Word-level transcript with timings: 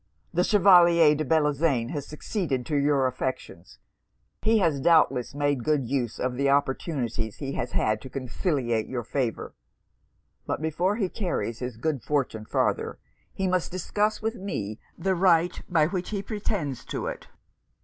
The 0.33 0.43
Chevalier 0.43 1.13
de 1.13 1.23
Bellozane 1.23 1.89
has 1.91 2.07
succeeded 2.07 2.65
to 2.65 2.75
your 2.75 3.05
affections. 3.05 3.77
He 4.41 4.57
has 4.57 4.79
doubtless 4.79 5.35
made 5.35 5.63
good 5.63 5.87
use 5.87 6.19
of 6.19 6.37
the 6.37 6.49
opportunities 6.49 7.35
he 7.35 7.51
has 7.53 7.73
had 7.73 8.01
to 8.01 8.09
conciliate 8.09 8.87
your 8.87 9.03
favour; 9.03 9.53
but 10.47 10.59
before 10.59 10.95
he 10.95 11.07
carries 11.07 11.59
his 11.59 11.77
good 11.77 12.01
fortune 12.01 12.45
farther, 12.45 12.97
he 13.31 13.45
must 13.47 13.69
discuss 13.71 14.23
with 14.23 14.33
me 14.33 14.79
the 14.97 15.13
right 15.13 15.61
by 15.69 15.85
which 15.85 16.09
he 16.09 16.23
pretends 16.23 16.83
to 16.85 17.05
it.' 17.05 17.27